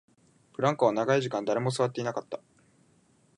[0.55, 2.39] ブランコは長い時間、誰も座っていなかった